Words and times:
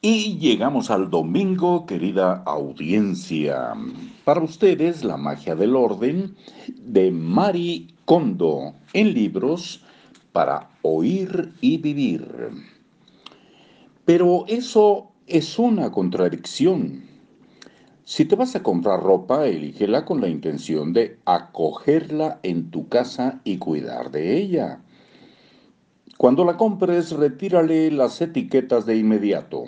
Y 0.00 0.38
llegamos 0.38 0.92
al 0.92 1.10
domingo, 1.10 1.84
querida 1.84 2.44
audiencia. 2.46 3.74
Para 4.24 4.40
ustedes, 4.40 5.02
La 5.02 5.16
magia 5.16 5.56
del 5.56 5.74
orden 5.74 6.36
de 6.68 7.10
Mari 7.10 7.88
Kondo 8.04 8.74
en 8.92 9.12
libros 9.12 9.82
para 10.30 10.70
oír 10.82 11.52
y 11.60 11.78
vivir. 11.78 12.28
Pero 14.04 14.44
eso 14.46 15.10
es 15.26 15.58
una 15.58 15.90
contradicción. 15.90 17.02
Si 18.04 18.24
te 18.24 18.36
vas 18.36 18.54
a 18.54 18.62
comprar 18.62 19.02
ropa, 19.02 19.48
elígela 19.48 20.04
con 20.04 20.20
la 20.20 20.28
intención 20.28 20.92
de 20.92 21.18
acogerla 21.24 22.38
en 22.44 22.70
tu 22.70 22.86
casa 22.86 23.40
y 23.42 23.58
cuidar 23.58 24.12
de 24.12 24.36
ella. 24.36 24.80
Cuando 26.16 26.44
la 26.44 26.56
compres, 26.56 27.10
retírale 27.10 27.90
las 27.90 28.20
etiquetas 28.20 28.86
de 28.86 28.96
inmediato 28.96 29.64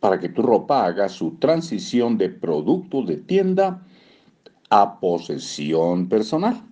para 0.00 0.18
que 0.18 0.28
tu 0.28 0.42
ropa 0.42 0.86
haga 0.86 1.08
su 1.08 1.32
transición 1.36 2.18
de 2.18 2.28
producto 2.28 3.02
de 3.02 3.16
tienda 3.16 3.86
a 4.70 5.00
posesión 5.00 6.08
personal. 6.08 6.62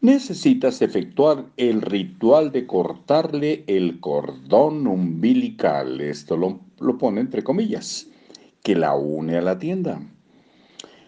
Necesitas 0.00 0.80
efectuar 0.80 1.46
el 1.56 1.82
ritual 1.82 2.52
de 2.52 2.66
cortarle 2.66 3.64
el 3.66 3.98
cordón 3.98 4.86
umbilical, 4.86 6.00
esto 6.00 6.36
lo, 6.36 6.60
lo 6.78 6.98
pone 6.98 7.20
entre 7.20 7.42
comillas, 7.42 8.06
que 8.62 8.76
la 8.76 8.94
une 8.94 9.38
a 9.38 9.42
la 9.42 9.58
tienda. 9.58 10.00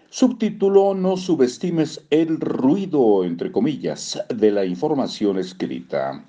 Subtítulo, 0.09 0.95
no 0.95 1.17
subestimes 1.17 2.05
el 2.11 2.41
ruido, 2.41 3.23
entre 3.23 3.53
comillas, 3.53 4.21
de 4.29 4.51
la 4.51 4.65
información 4.65 5.39
escrita. 5.39 6.25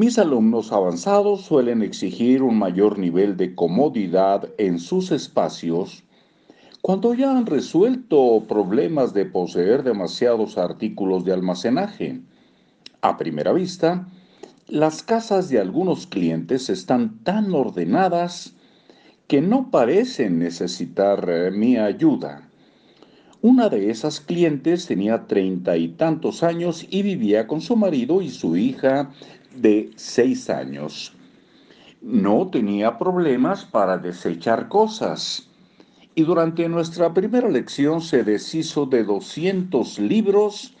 Mis 0.00 0.18
alumnos 0.18 0.72
avanzados 0.72 1.42
suelen 1.42 1.82
exigir 1.82 2.42
un 2.42 2.58
mayor 2.58 2.98
nivel 2.98 3.36
de 3.36 3.54
comodidad 3.54 4.48
en 4.56 4.78
sus 4.78 5.12
espacios 5.12 6.04
cuando 6.80 7.12
ya 7.12 7.36
han 7.36 7.44
resuelto 7.44 8.46
problemas 8.48 9.12
de 9.12 9.26
poseer 9.26 9.82
demasiados 9.82 10.56
artículos 10.56 11.26
de 11.26 11.34
almacenaje. 11.34 12.22
A 13.02 13.18
primera 13.18 13.52
vista, 13.52 14.08
las 14.68 15.02
casas 15.02 15.50
de 15.50 15.58
algunos 15.58 16.06
clientes 16.06 16.70
están 16.70 17.22
tan 17.22 17.52
ordenadas 17.52 18.54
que 19.26 19.42
no 19.42 19.70
parecen 19.70 20.38
necesitar 20.38 21.28
eh, 21.28 21.50
mi 21.50 21.76
ayuda. 21.76 22.48
Una 23.42 23.68
de 23.68 23.90
esas 23.90 24.20
clientes 24.20 24.86
tenía 24.86 25.26
treinta 25.26 25.76
y 25.76 25.88
tantos 25.88 26.42
años 26.42 26.86
y 26.88 27.02
vivía 27.02 27.46
con 27.46 27.60
su 27.60 27.76
marido 27.76 28.22
y 28.22 28.30
su 28.30 28.56
hija 28.56 29.10
de 29.54 29.90
seis 29.96 30.50
años. 30.50 31.14
No 32.00 32.48
tenía 32.48 32.98
problemas 32.98 33.64
para 33.64 33.98
desechar 33.98 34.68
cosas. 34.68 35.48
Y 36.14 36.22
durante 36.22 36.68
nuestra 36.68 37.12
primera 37.14 37.48
lección 37.48 38.00
se 38.00 38.24
deshizo 38.24 38.86
de 38.86 39.04
200 39.04 39.98
libros 39.98 40.76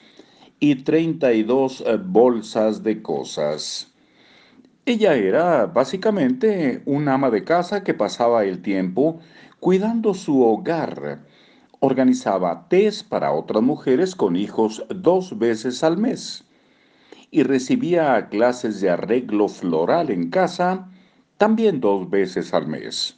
y 0.58 0.76
32 0.76 1.84
eh, 1.86 1.98
bolsas 2.02 2.82
de 2.82 3.02
cosas. 3.02 3.92
Ella 4.86 5.14
era 5.14 5.66
básicamente 5.66 6.82
una 6.84 7.14
ama 7.14 7.30
de 7.30 7.44
casa 7.44 7.84
que 7.84 7.94
pasaba 7.94 8.44
el 8.44 8.60
tiempo 8.62 9.20
cuidando 9.60 10.14
su 10.14 10.42
hogar. 10.42 11.20
Organizaba 11.80 12.66
test 12.68 13.08
para 13.08 13.32
otras 13.32 13.62
mujeres 13.62 14.14
con 14.14 14.36
hijos 14.36 14.84
dos 14.88 15.38
veces 15.38 15.84
al 15.84 15.96
mes 15.96 16.44
y 17.30 17.42
recibía 17.42 18.28
clases 18.28 18.80
de 18.80 18.90
arreglo 18.90 19.48
floral 19.48 20.10
en 20.10 20.30
casa 20.30 20.88
también 21.36 21.80
dos 21.80 22.10
veces 22.10 22.52
al 22.52 22.66
mes. 22.66 23.16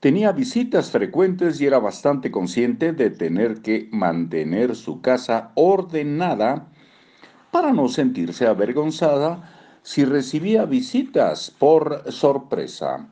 Tenía 0.00 0.32
visitas 0.32 0.90
frecuentes 0.90 1.60
y 1.60 1.66
era 1.66 1.78
bastante 1.78 2.30
consciente 2.30 2.92
de 2.92 3.10
tener 3.10 3.60
que 3.60 3.88
mantener 3.92 4.74
su 4.74 5.02
casa 5.02 5.52
ordenada 5.54 6.68
para 7.50 7.72
no 7.72 7.88
sentirse 7.88 8.46
avergonzada 8.46 9.50
si 9.82 10.04
recibía 10.04 10.64
visitas 10.64 11.50
por 11.50 12.10
sorpresa. 12.10 13.08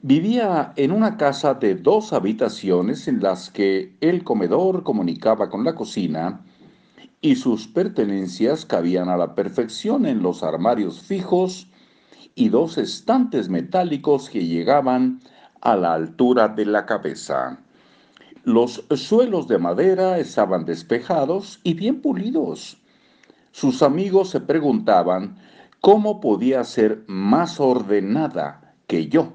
Vivía 0.00 0.72
en 0.76 0.92
una 0.92 1.16
casa 1.16 1.54
de 1.54 1.74
dos 1.74 2.12
habitaciones 2.12 3.08
en 3.08 3.20
las 3.20 3.50
que 3.50 3.94
el 4.00 4.22
comedor 4.24 4.84
comunicaba 4.84 5.50
con 5.50 5.64
la 5.64 5.74
cocina 5.74 6.40
y 7.22 7.36
sus 7.36 7.68
pertenencias 7.68 8.66
cabían 8.66 9.08
a 9.08 9.16
la 9.16 9.36
perfección 9.36 10.06
en 10.06 10.22
los 10.22 10.42
armarios 10.42 11.00
fijos 11.00 11.68
y 12.34 12.48
dos 12.48 12.78
estantes 12.78 13.48
metálicos 13.48 14.28
que 14.28 14.44
llegaban 14.44 15.20
a 15.60 15.76
la 15.76 15.94
altura 15.94 16.48
de 16.48 16.66
la 16.66 16.84
cabeza. 16.84 17.60
Los 18.42 18.84
suelos 18.96 19.46
de 19.46 19.58
madera 19.58 20.18
estaban 20.18 20.64
despejados 20.64 21.60
y 21.62 21.74
bien 21.74 22.02
pulidos. 22.02 22.78
Sus 23.52 23.82
amigos 23.82 24.30
se 24.30 24.40
preguntaban 24.40 25.38
cómo 25.80 26.20
podía 26.20 26.64
ser 26.64 27.04
más 27.06 27.60
ordenada 27.60 28.74
que 28.88 29.06
yo, 29.06 29.34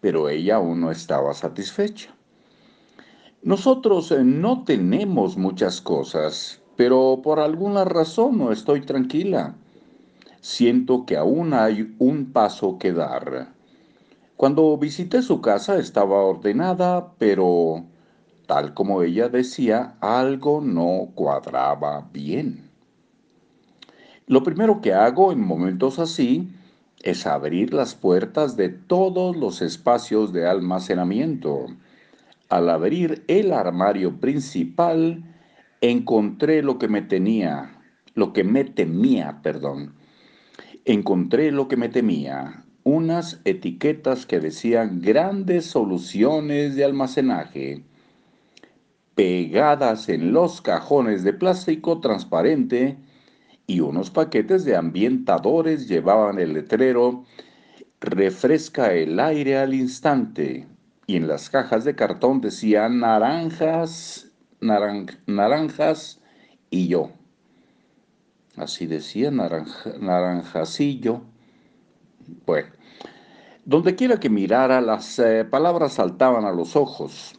pero 0.00 0.28
ella 0.28 0.56
aún 0.56 0.80
no 0.80 0.90
estaba 0.90 1.32
satisfecha. 1.32 2.12
Nosotros 3.42 4.12
no 4.24 4.64
tenemos 4.64 5.36
muchas 5.36 5.80
cosas, 5.80 6.63
pero 6.76 7.20
por 7.22 7.40
alguna 7.40 7.84
razón 7.84 8.38
no 8.38 8.52
estoy 8.52 8.80
tranquila. 8.80 9.54
Siento 10.40 11.06
que 11.06 11.16
aún 11.16 11.54
hay 11.54 11.94
un 11.98 12.32
paso 12.32 12.78
que 12.78 12.92
dar. 12.92 13.48
Cuando 14.36 14.76
visité 14.76 15.22
su 15.22 15.40
casa 15.40 15.78
estaba 15.78 16.22
ordenada, 16.22 17.12
pero 17.18 17.84
tal 18.46 18.74
como 18.74 19.02
ella 19.02 19.28
decía, 19.28 19.94
algo 20.00 20.60
no 20.60 21.10
cuadraba 21.14 22.08
bien. 22.12 22.68
Lo 24.26 24.42
primero 24.42 24.80
que 24.80 24.92
hago 24.92 25.32
en 25.32 25.40
momentos 25.40 25.98
así 25.98 26.50
es 27.02 27.26
abrir 27.26 27.74
las 27.74 27.94
puertas 27.94 28.56
de 28.56 28.70
todos 28.70 29.36
los 29.36 29.62
espacios 29.62 30.32
de 30.32 30.46
almacenamiento. 30.46 31.66
Al 32.48 32.70
abrir 32.70 33.24
el 33.28 33.52
armario 33.52 34.18
principal, 34.20 35.22
encontré 35.90 36.62
lo 36.62 36.78
que 36.78 36.88
me 36.88 37.02
tenía, 37.02 37.78
lo 38.14 38.32
que 38.32 38.44
me 38.44 38.64
temía, 38.64 39.40
perdón. 39.42 39.94
Encontré 40.84 41.52
lo 41.52 41.68
que 41.68 41.76
me 41.76 41.88
temía, 41.88 42.64
unas 42.84 43.40
etiquetas 43.44 44.26
que 44.26 44.40
decían 44.40 45.00
grandes 45.00 45.66
soluciones 45.66 46.74
de 46.76 46.84
almacenaje, 46.84 47.84
pegadas 49.14 50.08
en 50.08 50.32
los 50.32 50.60
cajones 50.60 51.22
de 51.22 51.32
plástico 51.32 52.00
transparente 52.00 52.96
y 53.66 53.80
unos 53.80 54.10
paquetes 54.10 54.64
de 54.64 54.76
ambientadores 54.76 55.88
llevaban 55.88 56.38
el 56.38 56.54
letrero 56.54 57.24
refresca 58.00 58.92
el 58.92 59.20
aire 59.20 59.56
al 59.56 59.72
instante 59.72 60.66
y 61.06 61.16
en 61.16 61.28
las 61.28 61.48
cajas 61.48 61.84
de 61.84 61.94
cartón 61.94 62.40
decían 62.40 63.00
naranjas 63.00 64.33
naranjas 64.64 66.20
y 66.70 66.88
yo. 66.88 67.10
Así 68.56 68.86
decía 68.86 69.30
naranja, 69.30 69.92
naranjacillo. 70.00 71.22
Bueno, 72.46 72.68
donde 73.64 73.94
quiera 73.94 74.20
que 74.20 74.30
mirara, 74.30 74.80
las 74.80 75.18
eh, 75.18 75.44
palabras 75.44 75.94
saltaban 75.94 76.44
a 76.44 76.52
los 76.52 76.76
ojos. 76.76 77.38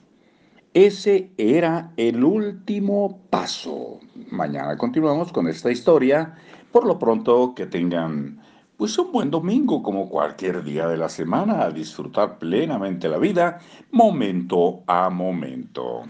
Ese 0.74 1.32
era 1.38 1.94
el 1.96 2.24
último 2.24 3.22
paso. 3.30 4.00
Mañana 4.30 4.76
continuamos 4.76 5.32
con 5.32 5.48
esta 5.48 5.72
historia. 5.72 6.36
Por 6.72 6.86
lo 6.86 7.00
pronto, 7.00 7.56
que 7.56 7.66
tengan 7.66 8.42
pues 8.76 8.98
un 8.98 9.14
buen 9.14 9.32
domingo 9.32 9.82
como 9.82 10.10
cualquier 10.10 10.62
día 10.64 10.88
de 10.88 10.98
la 10.98 11.08
semana 11.08 11.64
a 11.64 11.72
disfrutar 11.72 12.38
plenamente 12.40 13.08
la 13.08 13.18
vida, 13.18 13.60
momento 13.92 14.84
a 14.86 15.10
momento. 15.10 16.04